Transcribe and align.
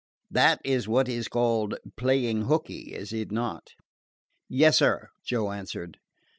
"That 0.31 0.59
is 0.65 0.87
what 0.87 1.07
is 1.07 1.27
called 1.27 1.75
'playing 1.95 2.45
hooky,' 2.45 2.91
is 2.91 3.13
it 3.13 3.31
not?" 3.31 3.75
"Yes, 4.49 4.77
sir," 4.77 5.09
Joe 5.23 5.51
answered. 5.51 5.99